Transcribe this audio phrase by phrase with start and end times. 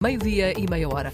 [0.00, 1.10] Meio-dia e meia hora.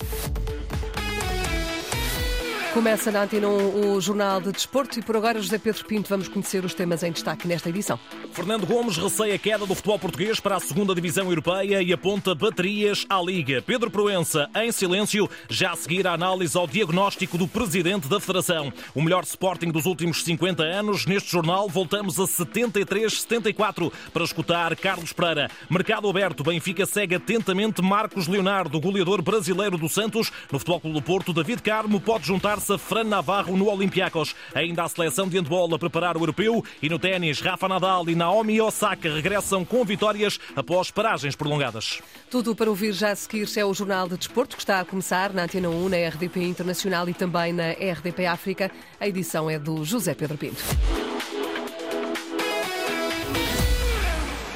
[2.75, 6.27] Começa na Antena 1 o Jornal de Desporto e por agora, José Pedro Pinto, vamos
[6.27, 7.97] conhecer os temas em destaque nesta edição.
[8.33, 12.35] Fernando Gomes receia a queda do futebol português para a segunda divisão europeia e aponta
[12.35, 13.63] baterias à Liga.
[13.63, 18.73] Pedro Proença, em silêncio, já a seguir a análise ao diagnóstico do presidente da Federação.
[18.93, 21.07] O melhor Sporting dos últimos 50 anos.
[21.07, 25.49] Neste jornal voltamos a 73-74 para escutar Carlos Pereira.
[25.71, 30.33] Mercado aberto, Benfica segue atentamente Marcos Leonardo, goleador brasileiro do Santos.
[30.51, 34.35] No Futebol Clube do Porto, David Carmo pode juntar-se Fran Navarro no Olympiacos.
[34.55, 38.15] Ainda a seleção de handball a preparar o europeu e no ténis, Rafa Nadal e
[38.15, 42.01] Naomi Osaka regressam com vitórias após paragens prolongadas.
[42.31, 45.33] Tudo para ouvir já a seguir é o Jornal de Desporto que está a começar
[45.33, 48.71] na Antena 1, na RDP Internacional e também na RDP África.
[48.99, 50.63] A edição é do José Pedro Pinto.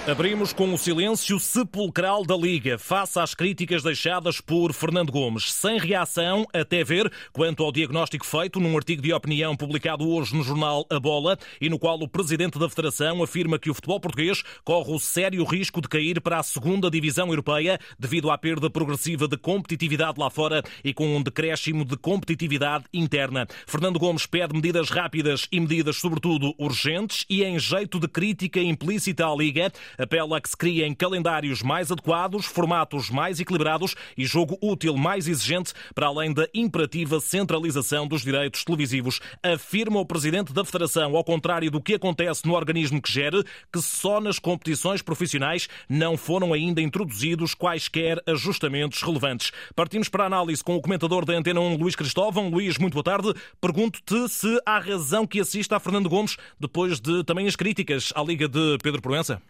[0.08, 5.52] Abrimos com o silêncio sepulcral da Liga, face às críticas deixadas por Fernando Gomes.
[5.52, 10.42] Sem reação, até ver, quanto ao diagnóstico feito num artigo de opinião publicado hoje no
[10.42, 14.42] jornal A Bola, e no qual o presidente da Federação afirma que o futebol português
[14.65, 19.28] corre o sério risco de cair para a segunda divisão europeia devido à perda progressiva
[19.28, 23.46] de competitividade lá fora e com um decréscimo de competitividade interna.
[23.66, 29.26] Fernando Gomes pede medidas rápidas e medidas, sobretudo, urgentes e em jeito de crítica implícita
[29.26, 34.57] à Liga apela a que se criem calendários mais adequados, formatos mais equilibrados e jogo
[34.63, 39.21] útil mais exigente, para além da imperativa centralização dos direitos televisivos.
[39.43, 43.80] Afirma o presidente da Federação, ao contrário do que acontece no organismo que gere, que
[43.80, 49.51] só nas competições profissionais não foram ainda introduzidos quaisquer ajustamentos relevantes.
[49.74, 52.49] Partimos para a análise com o comentador da Antena 1, Luís Cristóvão.
[52.49, 53.35] Luís, muito boa tarde.
[53.60, 58.23] Pergunto-te se há razão que assista a Fernando Gomes depois de também as críticas à
[58.23, 59.40] Liga de Pedro Proença.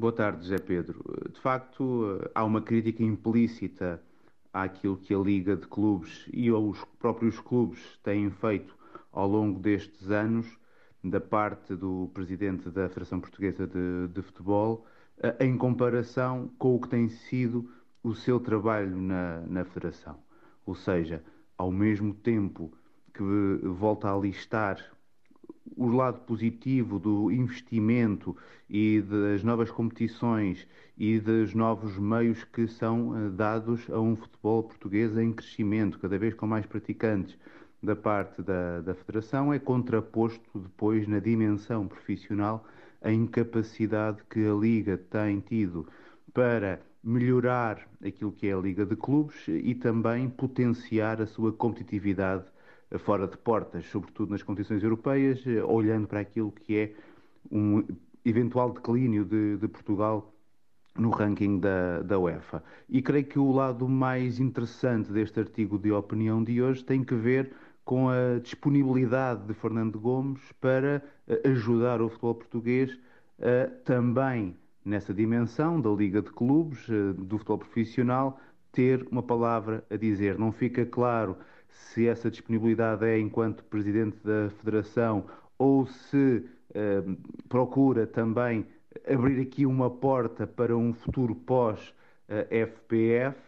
[0.00, 1.02] Boa tarde, José Pedro.
[1.28, 4.00] De facto, há uma crítica implícita
[4.52, 8.76] àquilo que a Liga de Clubes e os próprios clubes têm feito
[9.10, 10.46] ao longo destes anos,
[11.02, 14.86] da parte do presidente da Federação Portuguesa de, de Futebol,
[15.20, 17.68] eh, em comparação com o que tem sido
[18.00, 20.16] o seu trabalho na, na Federação.
[20.64, 21.24] Ou seja,
[21.56, 22.72] ao mesmo tempo
[23.12, 23.24] que
[23.64, 24.78] volta a listar
[25.76, 28.36] o lado positivo do investimento
[28.68, 34.62] e das novas competições e dos novos meios que são eh, dados a um futebol
[34.64, 37.38] português em crescimento, cada vez com mais praticantes
[37.82, 42.66] da parte da, da Federação, é contraposto depois na dimensão profissional
[43.00, 45.86] a incapacidade que a Liga tem tido
[46.34, 52.44] para melhorar aquilo que é a Liga de Clubes e também potenciar a sua competitividade
[52.96, 56.94] fora de portas, sobretudo nas competições europeias, eh, olhando para aquilo que é
[57.50, 57.84] um
[58.24, 60.32] eventual declínio de, de Portugal
[60.96, 62.62] no ranking da, da UEFA.
[62.88, 67.14] E creio que o lado mais interessante deste artigo de opinião de hoje tem que
[67.14, 67.52] ver
[67.84, 72.98] com a disponibilidade de Fernando Gomes para eh, ajudar o futebol português
[73.40, 78.40] a, também nessa dimensão da Liga de Clubes, eh, do futebol profissional,
[78.72, 80.38] ter uma palavra a dizer.
[80.38, 81.36] Não fica claro
[81.68, 85.26] se essa disponibilidade é enquanto Presidente da Federação
[85.58, 87.02] ou se eh,
[87.48, 88.66] procura também
[89.06, 93.38] abrir aqui uma porta para um futuro pós-FPF,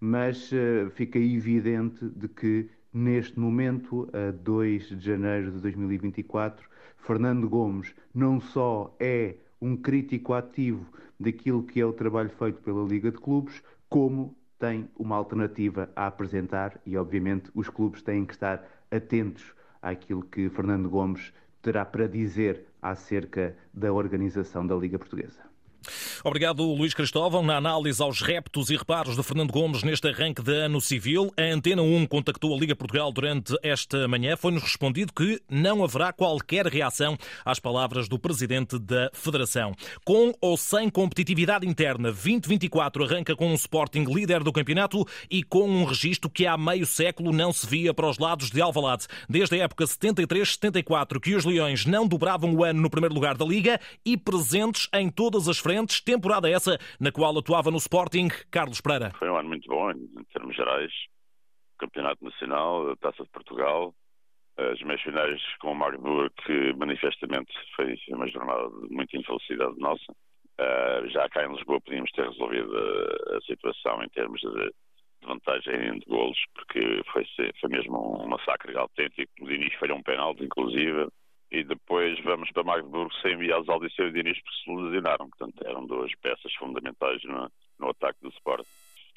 [0.00, 6.66] mas eh, fica evidente de que neste momento, a 2 de janeiro de 2024,
[6.96, 10.86] Fernando Gomes não só é um crítico ativo
[11.20, 16.06] daquilo que é o trabalho feito pela Liga de Clubes, como tem uma alternativa a
[16.06, 22.08] apresentar e, obviamente, os clubes têm que estar atentos àquilo que Fernando Gomes terá para
[22.08, 25.55] dizer acerca da organização da Liga Portuguesa.
[26.24, 27.42] Obrigado, Luís Cristóvão.
[27.42, 31.42] Na análise aos reptos e reparos de Fernando Gomes neste arranque de ano civil, a
[31.42, 34.36] Antena 1 contactou a Liga Portugal durante esta manhã.
[34.36, 39.74] Foi-nos respondido que não haverá qualquer reação às palavras do presidente da Federação.
[40.04, 45.68] Com ou sem competitividade interna, 2024 arranca com um Sporting líder do campeonato e com
[45.68, 49.06] um registro que há meio século não se via para os lados de Alvalade.
[49.28, 53.44] Desde a época 73-74 que os Leões não dobravam o ano no primeiro lugar da
[53.44, 58.80] Liga e presentes em todas as frentes temporada essa na qual atuava no Sporting Carlos
[58.80, 59.10] Pereira.
[59.18, 60.92] Foi um ano muito bom em termos gerais.
[61.78, 63.92] Campeonato Nacional, Taça de Portugal,
[64.56, 70.12] as meias finais com o Magdeburg, que manifestamente foi uma jornada de muita infelicidade nossa.
[70.58, 74.72] Uh, já cá em Lisboa podíamos ter resolvido a, situação em termos de,
[75.22, 77.26] vantagem de golos, porque foi,
[77.60, 79.30] foi mesmo um massacre autêntico.
[79.42, 81.08] O Diniz falhou um penalti, inclusive
[81.50, 85.28] e depois vamos para Magdeburgo sem Biasal e o Diniz porque se lesionaram.
[85.28, 88.66] Portanto, eram duas peças fundamentais no, no ataque do Sport.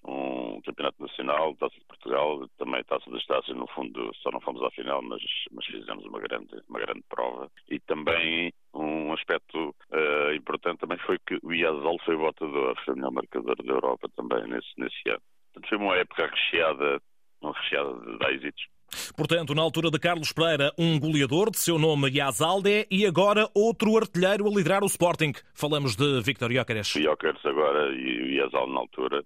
[0.06, 4.62] um campeonato nacional, Taça de Portugal, também Taça das Taças, no fundo só não fomos
[4.64, 5.22] à final, mas,
[5.52, 7.50] mas fizemos uma grande, uma grande prova.
[7.70, 12.94] E também um aspecto uh, importante também foi que o Iazal foi o votador, foi
[12.94, 15.22] o melhor marcador da Europa também nesse, nesse ano.
[15.52, 17.02] Portanto, foi uma época recheada,
[17.42, 18.68] uma recheada de êxitos.
[19.16, 23.98] Portanto, na altura de Carlos Pereira, um goleador de seu nome Yazalde e agora outro
[23.98, 25.34] artilheiro a liderar o Sporting.
[25.54, 26.88] Falamos de Victor Jóqueres.
[26.88, 29.24] Jóqueres agora e o Yazal na altura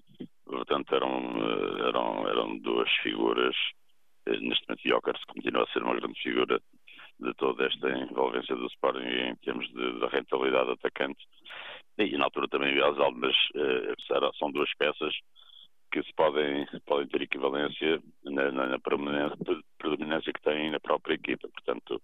[0.54, 3.56] Portanto, eram, eh, eram, eram duas figuras.
[4.28, 6.62] Eh, neste momento, Jokers continua a ser uma grande figura
[7.20, 11.26] de toda esta envolvência do Sporting em termos de rentabilidade atacante.
[11.98, 15.14] E na altura também o Azal, mas uh, são duas peças
[15.94, 21.48] que se podem, podem ter equivalência na, na, na predominância que têm na própria equipa.
[21.48, 22.02] Portanto,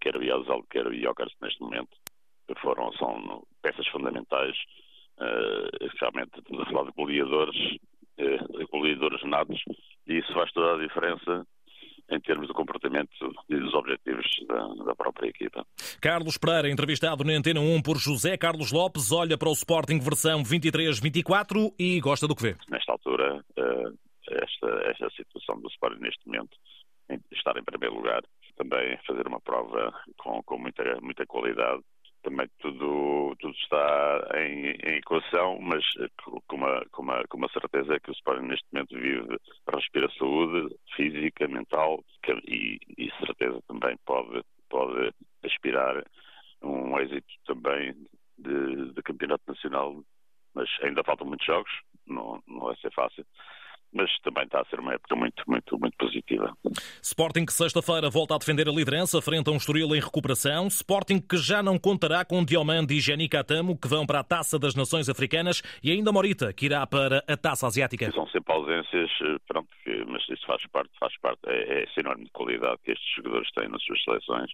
[0.00, 1.96] quer o Yazal, quer Jokers neste momento,
[2.62, 4.56] foram, são peças fundamentais
[5.18, 7.56] Uh, realmente estamos a falar de goleadores,
[8.18, 9.62] uh, goleadores natos,
[10.06, 11.46] e isso faz toda a diferença
[12.10, 13.10] em termos de comportamento
[13.48, 15.66] e dos objetivos da, da, própria equipa.
[16.00, 20.42] Carlos Pereira, entrevistado na Antena 1 por José Carlos Lopes, olha para o Sporting versão
[20.42, 22.56] 23-24 e gosta do que vê.
[22.70, 23.98] Nesta altura, uh,
[24.30, 26.56] esta, esta situação do Sporting neste momento,
[27.32, 28.22] estar em primeiro lugar,
[28.56, 31.82] também fazer uma prova com, com muita, muita qualidade,
[32.26, 35.84] também tudo, tudo está em, em equação, mas
[36.48, 39.38] com uma, com, uma, com uma certeza que o Sporting neste momento vive,
[39.72, 42.02] respira saúde física, mental
[42.48, 45.12] e, e certeza também pode, pode
[45.44, 46.04] aspirar
[46.62, 47.94] um êxito também
[48.36, 50.02] de, de campeonato nacional,
[50.52, 51.70] mas ainda faltam muitos jogos,
[52.08, 53.24] não, não vai ser fácil
[53.96, 56.54] mas também está a ser uma época muito, muito, muito positiva.
[57.02, 60.66] Sporting que sexta-feira volta a defender a liderança frente a um Estoril em recuperação.
[60.68, 64.58] Sporting que já não contará com Diomande e Jenny Catamo, que vão para a Taça
[64.58, 68.12] das Nações Africanas, e ainda Morita, que irá para a Taça Asiática.
[68.12, 69.68] São sempre ausências, eh, pronto,
[70.08, 73.50] mas isso faz parte, faz parte, é, é esse enorme de qualidade que estes jogadores
[73.52, 74.50] têm nas suas seleções.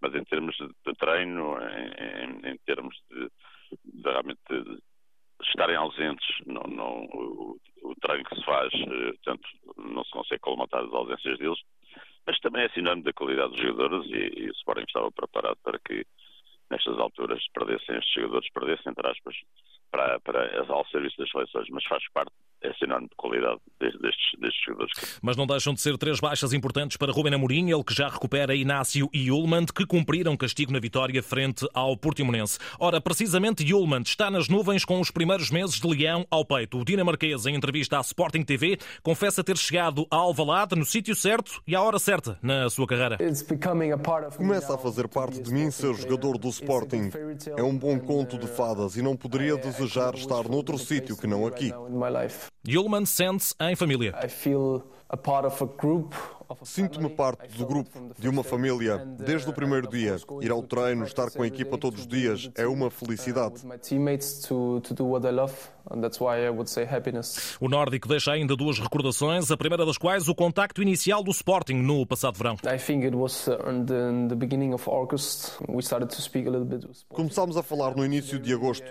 [0.00, 3.28] Mas em termos de treino, em, em, em termos de,
[3.84, 4.38] de realmente
[5.42, 10.40] estarem ausentes, não, não, o, o, treino que se faz, eh, portanto, não se consegue
[10.40, 11.58] colmatar as ausências deles,
[12.26, 15.78] mas também é sinónimo da qualidade dos jogadores e, e o Sporting estava preparado para
[15.78, 16.04] que
[16.70, 19.36] nestas alturas perdessem estes jogadores, perdessem, entre aspas,
[19.90, 22.32] para, para, ao serviço das seleções, mas faz parte
[22.62, 25.18] essa enorme qualidade destes, destes jogadores.
[25.22, 28.54] Mas não deixam de ser três baixas importantes para Ruben Amorim, ele que já recupera
[28.54, 32.58] Inácio e Ullmann, que cumpriram castigo na vitória frente ao Portimonense.
[32.78, 36.78] Ora, precisamente Ullmann está nas nuvens com os primeiros meses de Leão ao peito.
[36.78, 41.62] O dinamarquês, em entrevista à Sporting TV, confessa ter chegado a Alvalade no sítio certo
[41.66, 43.18] e à hora certa na sua carreira.
[44.36, 47.10] Começa a fazer parte de mim ser jogador do Sporting.
[47.56, 51.46] É um bom conto de fadas e não poderia desejar estar noutro sítio que não
[51.46, 51.72] aqui.
[52.68, 54.14] Yulman sente-se em família.
[56.64, 60.16] Sinto-me parte do grupo, de uma família, desde o primeiro dia.
[60.42, 63.62] Ir ao treino, estar com a equipa todos os dias, é uma felicidade.
[67.58, 71.76] O nórdico deixa ainda duas recordações, a primeira das quais o contacto inicial do Sporting
[71.76, 72.56] no passado verão.
[77.08, 78.84] Começámos a falar no início de agosto.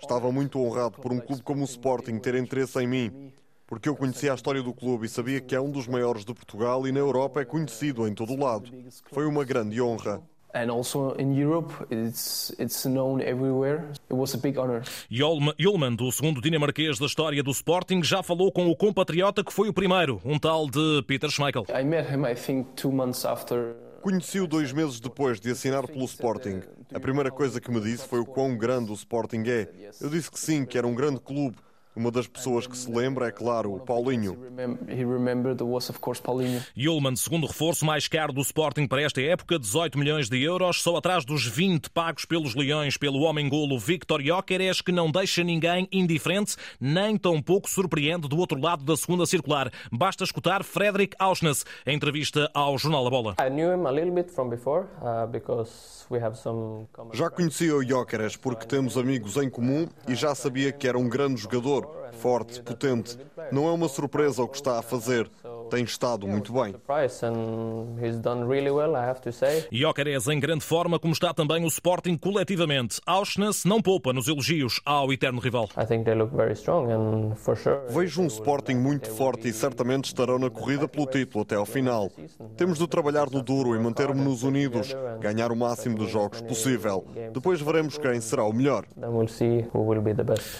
[0.00, 3.32] Estava muito honrado por um clube como o Sporting ter interesse em mim,
[3.66, 6.34] porque eu conhecia a história do clube e sabia que é um dos maiores de
[6.34, 8.70] Portugal e na Europa é conhecido em todo o lado.
[9.10, 10.22] Foi uma grande honra.
[10.56, 13.88] And also in Europe, it's, it's known everywhere.
[14.08, 14.84] It was a big honor.
[15.10, 19.68] Yulman, o segundo dinamarquês da história do Sporting, já falou com o compatriota que foi
[19.68, 21.66] o primeiro, um tal de Peter Schmeichel.
[21.68, 26.04] I met him, I think, two months after Conheci-o dois meses depois de assinar pelo
[26.04, 26.60] Sporting.
[26.92, 29.66] A primeira coisa que me disse foi o quão grande o Sporting é.
[29.98, 31.56] Eu disse que sim, que era um grande clube,
[31.96, 34.36] uma das pessoas que se lembra é, claro, o Paulinho.
[36.76, 40.96] Yulman, segundo reforço mais caro do Sporting para esta época, 18 milhões de euros, só
[40.96, 46.56] atrás dos 20 pagos pelos Leões pelo homem-golo Victor Jóqueres, que não deixa ninguém indiferente,
[46.80, 49.70] nem tampouco surpreende do outro lado da segunda circular.
[49.92, 53.36] Basta escutar Frederick Auschness, em entrevista ao Jornal da Bola.
[55.00, 55.28] Uh,
[57.12, 61.08] já conhecia o Jóqueres porque temos amigos em comum e já sabia que era um
[61.08, 61.83] grande jogador
[62.18, 63.18] forte, potente.
[63.52, 65.30] Não é uma surpresa o que está a fazer.
[65.70, 66.74] Tem estado muito bem.
[69.72, 73.00] Jóqueres em grande forma, como está também o Sporting coletivamente.
[73.06, 75.68] Auschwitz não poupa nos elogios ao eterno rival.
[77.88, 82.10] Vejo um Sporting muito forte e certamente estarão na corrida pelo título até ao final.
[82.56, 87.04] Temos de trabalhar no duro e mantermos-nos unidos, ganhar o máximo de jogos possível.
[87.32, 88.84] Depois veremos quem será o melhor.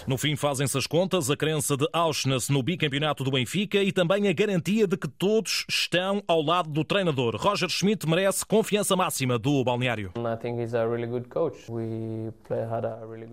[0.07, 4.27] No fim, fazem-se as contas, a crença de Auschwitz no bicampeonato do Benfica e também
[4.27, 7.35] a garantia de que todos estão ao lado do treinador.
[7.35, 10.13] Roger Schmidt merece confiança máxima do balneário.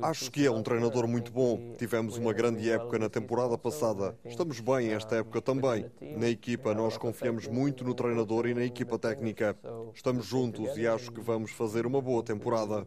[0.02, 1.74] Acho que é um treinador muito bom.
[1.78, 4.18] Tivemos uma grande época na temporada passada.
[4.24, 5.86] Estamos bem esta época também.
[6.16, 9.56] Na equipa, nós confiamos muito no treinador e na equipa técnica.
[9.94, 12.84] Estamos juntos e acho que vamos fazer uma boa temporada.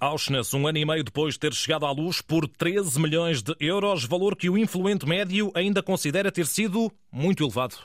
[0.00, 3.54] Auschwitz, um ano e meio depois de ter chegado à luz por 13 milhões de
[3.60, 7.76] euros, valor que o influente médio ainda considera ter sido muito elevado.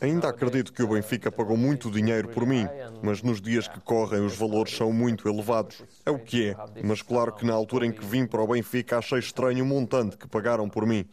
[0.00, 2.66] Ainda acredito que o Benfica pagou muito dinheiro por mim,
[3.02, 5.82] mas nos dias que correm os valores são muito elevados.
[6.04, 8.98] É o que é, mas claro que na altura em que vim para o Benfica
[8.98, 11.04] achei estranho o montante que pagaram por mim.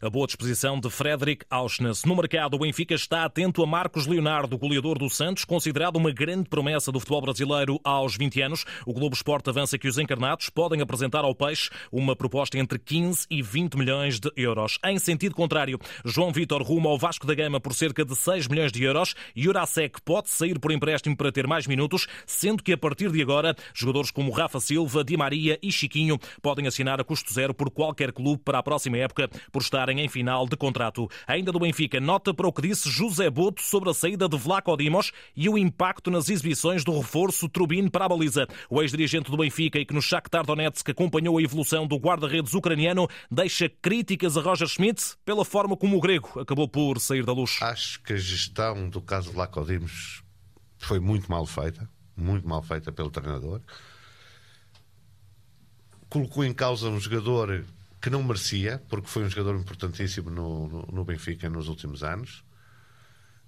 [0.00, 2.04] A boa disposição de Frederic Auschwitz.
[2.04, 6.48] No mercado, o Benfica está atento a Marcos Leonardo, goleador do Santos, considerado uma grande
[6.48, 8.64] promessa do futebol brasileiro aos 20 anos.
[8.86, 13.26] O Globo Esporte avança que os encarnados podem apresentar ao Peixe uma proposta entre 15
[13.28, 14.78] e 20 milhões de euros.
[14.84, 18.70] Em sentido contrário, João Vitor rumo ao Vasco da Gama por cerca de 6 milhões
[18.70, 22.78] de euros e Urasek pode sair por empréstimo para ter mais minutos, sendo que a
[22.78, 25.95] partir de agora, jogadores como Rafa Silva, Di Maria e Chiquinho
[26.42, 30.08] podem assinar a custo zero por qualquer clube para a próxima época por estarem em
[30.08, 31.08] final de contrato.
[31.26, 34.76] Ainda do Benfica, nota para o que disse José Boto sobre a saída de Vlaco
[34.76, 38.46] Dimos e o impacto nas exibições do reforço Trubin para a baliza.
[38.68, 43.08] O ex-dirigente do Benfica e que no Shakhtar Donetsk acompanhou a evolução do guarda-redes ucraniano
[43.30, 47.58] deixa críticas a Roger Schmidt pela forma como o grego acabou por sair da luz.
[47.60, 50.22] Acho que a gestão do caso de Vlaco Dimos
[50.78, 53.60] foi muito mal feita, muito mal feita pelo treinador.
[56.16, 57.64] Colocou em causa um jogador
[58.00, 62.44] que não merecia, porque foi um jogador importantíssimo no, no, no Benfica nos últimos anos,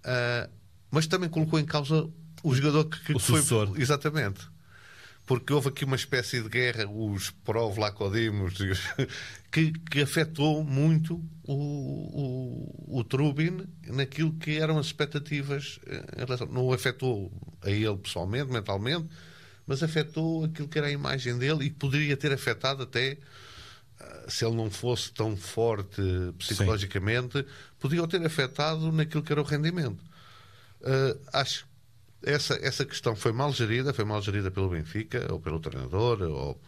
[0.04, 0.50] uh,
[0.90, 2.08] mas também colocou em causa
[2.42, 3.40] o jogador que, que o foi.
[3.40, 3.80] Sucessor.
[3.80, 4.40] Exatamente.
[5.26, 8.54] Porque houve aqui uma espécie de guerra, os pró-Vlacodimos,
[9.52, 15.78] que, que afetou muito o, o, o Trubin naquilo que eram as expectativas.
[16.16, 17.30] Relação, não o afetou
[17.62, 19.08] a ele pessoalmente, mentalmente,
[19.68, 23.18] mas afetou aquilo que era a imagem dele e poderia ter afetado até
[24.28, 26.02] se ele não fosse tão forte
[26.38, 27.44] psicologicamente,
[27.78, 30.02] podia ter afetado naquilo que era o rendimento.
[30.80, 35.40] Uh, acho que essa, essa questão foi mal gerida, foi mal gerida pelo Benfica, ou
[35.40, 36.60] pelo treinador, ou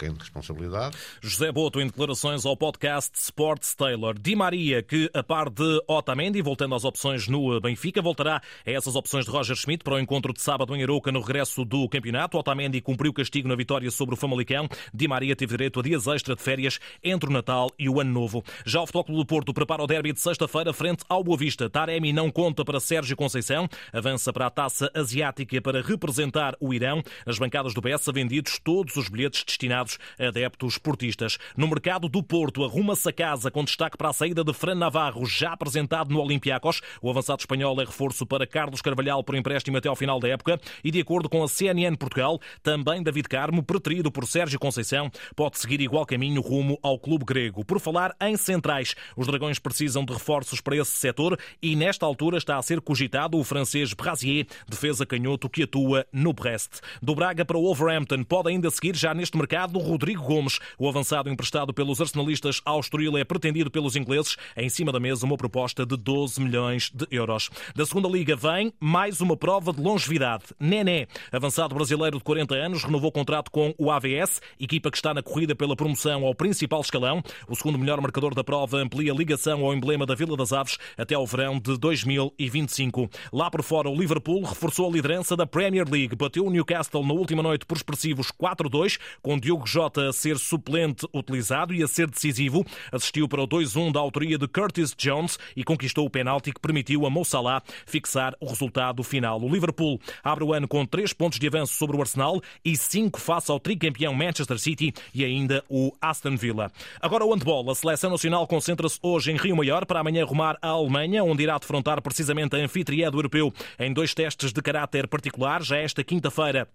[0.00, 0.96] quem de responsabilidade.
[1.20, 4.18] José Boto em declarações ao podcast Sports Taylor.
[4.18, 8.96] Di Maria, que a par de Otamendi, voltando às opções no Benfica, voltará a essas
[8.96, 12.38] opções de Roger Schmidt para o encontro de sábado em Arouca no regresso do campeonato.
[12.38, 14.66] Otamendi cumpriu o castigo na vitória sobre o Famalicão.
[14.94, 18.10] Di Maria teve direito a dias extra de férias entre o Natal e o Ano
[18.10, 18.42] Novo.
[18.64, 21.68] Já o Futebol Clube do Porto prepara o derby de sexta-feira frente ao Boa Vista.
[21.68, 23.68] Taremi não conta para Sérgio Conceição.
[23.92, 27.02] Avança para a Taça Asiática para representar o Irão.
[27.26, 31.38] Nas bancadas do Bessa vendidos todos os bilhetes destinados adeptos esportistas.
[31.56, 35.26] No mercado do Porto, arruma-se a casa com destaque para a saída de Fran Navarro,
[35.26, 36.80] já apresentado no Olympiacos.
[37.00, 40.60] O avançado espanhol é reforço para Carlos Carvalhal por empréstimo até ao final da época
[40.84, 45.58] e, de acordo com a CNN Portugal, também David Carmo, preterido por Sérgio Conceição, pode
[45.58, 47.64] seguir igual caminho rumo ao clube grego.
[47.64, 52.38] Por falar em centrais, os Dragões precisam de reforços para esse setor e, nesta altura,
[52.38, 56.80] está a ser cogitado o francês Brasier, defesa canhoto que atua no Brest.
[57.02, 60.58] Do Braga para o Wolverhampton, pode ainda seguir já neste mercado Rodrigo Gomes.
[60.78, 64.36] O avançado emprestado pelos arsenalistas ao Estoril é pretendido pelos ingleses.
[64.56, 67.50] Em cima da mesa, uma proposta de 12 milhões de euros.
[67.74, 70.44] Da segunda Liga vem mais uma prova de longevidade.
[70.58, 75.22] Nené, avançado brasileiro de 40 anos, renovou contrato com o AVS, equipa que está na
[75.22, 77.22] corrida pela promoção ao principal escalão.
[77.48, 80.78] O segundo melhor marcador da prova amplia a ligação ao emblema da Vila das Aves
[80.96, 83.08] até ao verão de 2025.
[83.32, 86.16] Lá por fora, o Liverpool reforçou a liderança da Premier League.
[86.16, 91.06] Bateu o Newcastle na última noite por expressivos 4-2, com Diogo Jota a ser suplente
[91.14, 92.64] utilizado e a ser decisivo.
[92.92, 97.06] Assistiu para o 2-1 da autoria de Curtis Jones e conquistou o penalti que permitiu
[97.06, 99.40] a Mo Salah fixar o resultado final.
[99.40, 103.20] O Liverpool abre o ano com 3 pontos de avanço sobre o Arsenal e 5
[103.20, 106.70] face ao tricampeão Manchester City e ainda o Aston Villa.
[107.00, 107.70] Agora o handball.
[107.70, 111.58] A seleção nacional concentra-se hoje em Rio Maior para amanhã rumar à Alemanha, onde irá
[111.58, 115.62] defrontar precisamente a anfitriã do europeu em dois testes de caráter particular.
[115.62, 116.68] Já esta quinta-feira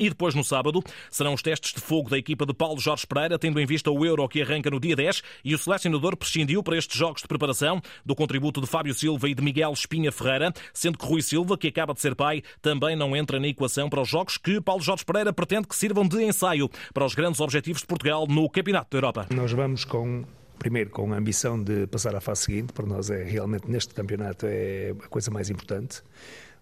[0.00, 3.36] E depois, no sábado, serão os testes de fogo da equipa de Paulo Jorge Pereira,
[3.36, 6.76] tendo em vista o Euro que arranca no dia 10 e o selecionador prescindiu para
[6.76, 10.96] estes jogos de preparação do contributo de Fábio Silva e de Miguel Espinha Ferreira, sendo
[10.96, 14.08] que Rui Silva, que acaba de ser pai, também não entra na equação para os
[14.08, 17.88] jogos que Paulo Jorge Pereira pretende que sirvam de ensaio para os grandes objetivos de
[17.88, 19.26] Portugal no Campeonato da Europa.
[19.34, 20.24] Nós vamos com
[20.58, 24.44] primeiro com a ambição de passar à fase seguinte, para nós é realmente neste campeonato
[24.46, 26.02] é a coisa mais importante,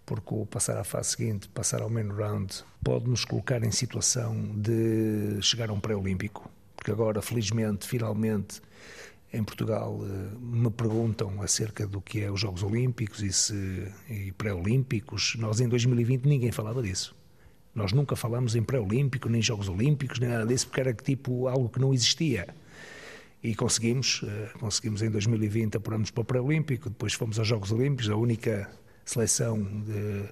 [0.06, 4.34] porque o passar à fase seguinte, passar ao main round, pode nos colocar em situação
[4.56, 8.62] de chegar a um pré-olímpico, porque agora, felizmente, finalmente,
[9.32, 14.32] em Portugal eh, me perguntam acerca do que é os Jogos Olímpicos e, se, e
[14.32, 15.34] pré-olímpicos.
[15.38, 17.14] Nós em 2020 ninguém falava disso.
[17.74, 21.68] Nós nunca falámos em pré-olímpico, nem Jogos Olímpicos, nem nada disso, porque era tipo algo
[21.68, 22.46] que não existia
[23.42, 28.08] e conseguimos, eh, conseguimos em 2020 apuramos para o pré-olímpico, depois fomos aos Jogos Olímpicos,
[28.10, 28.70] a única
[29.06, 30.24] seleção de,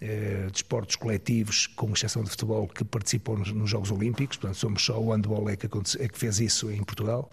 [0.00, 4.58] eh, de esportes coletivos, com exceção de futebol, que participou nos, nos Jogos Olímpicos, portanto
[4.58, 7.30] somos só o handball é que, é que fez isso em Portugal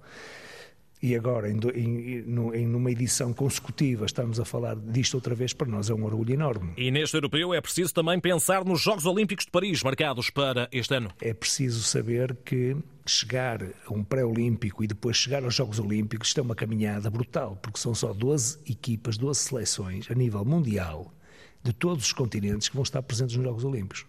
[1.01, 2.23] e agora, em, em,
[2.55, 6.33] em, numa edição consecutiva, estamos a falar disto outra vez, para nós é um orgulho
[6.33, 6.73] enorme.
[6.75, 10.95] E neste europeu é preciso também pensar nos Jogos Olímpicos de Paris, marcados para este
[10.95, 11.11] ano.
[11.21, 12.75] É preciso saber que
[13.05, 17.57] chegar a um pré-olímpico e depois chegar aos Jogos Olímpicos, isto é uma caminhada brutal,
[17.61, 21.13] porque são só 12 equipas, 12 seleções a nível mundial
[21.63, 24.05] de todos os continentes que vão estar presentes nos Jogos Olímpicos.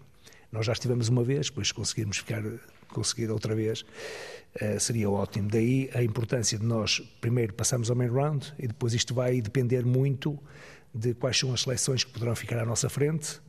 [0.51, 2.43] Nós já estivemos uma vez, depois conseguimos ficar
[2.89, 3.83] conseguir outra vez,
[4.61, 5.49] uh, seria ótimo.
[5.49, 9.85] Daí a importância de nós, primeiro, passarmos ao main round e depois isto vai depender
[9.85, 10.39] muito
[10.95, 13.41] de quais são as seleções que poderão ficar à nossa frente.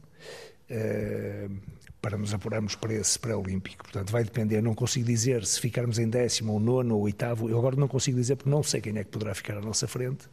[0.70, 3.84] Uh, para nos apurarmos para esse pré-olímpico.
[3.84, 7.58] Portanto, vai depender, não consigo dizer se ficarmos em décimo, ou nono, ou oitavo, eu
[7.58, 10.26] agora não consigo dizer porque não sei quem é que poderá ficar à nossa frente,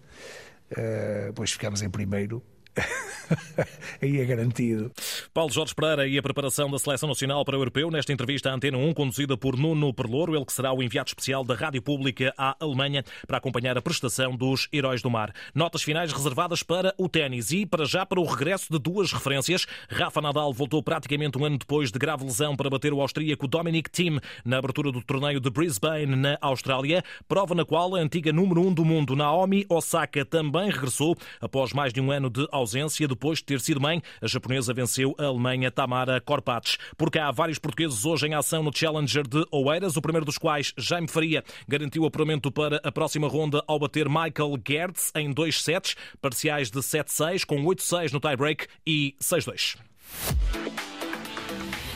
[0.73, 2.43] uh, pois ficamos em primeiro,
[4.01, 4.91] Aí é garantido.
[5.33, 8.55] Paulo Jorge Pereira e a preparação da Seleção Nacional para o Europeu, nesta entrevista à
[8.55, 12.33] Antena 1, conduzida por Nuno Perlouro, ele que será o enviado especial da Rádio Pública
[12.37, 15.33] à Alemanha para acompanhar a prestação dos Heróis do Mar.
[15.55, 19.67] Notas finais reservadas para o ténis e, para já, para o regresso de duas referências.
[19.89, 23.91] Rafa Nadal voltou praticamente um ano depois de grave lesão para bater o austríaco Dominic
[23.91, 28.61] Thiem na abertura do torneio de Brisbane, na Austrália, prova na qual a antiga número
[28.63, 32.77] 1 um do mundo, Naomi Osaka, também regressou após mais de um ano de ausência
[32.77, 34.03] ausência depois de ter sido mãe.
[34.21, 36.77] A japonesa venceu a Alemanha Tamara Korpatsch.
[36.97, 40.39] Por cá, há vários portugueses hoje em ação no Challenger de Oeiras, o primeiro dos
[40.39, 45.33] quais, Jaime Faria, garantiu o apuramento para a próxima ronda ao bater Michael Gertz em
[45.33, 49.77] dois sets, parciais de 7-6, com 8-6 no tie-break e 6-2.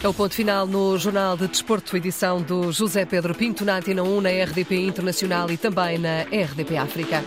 [0.03, 4.03] É o ponto final no Jornal de Desporto, edição do José Pedro Pinto, na Antena
[4.03, 7.23] 1, na RDP Internacional e também na RDP África.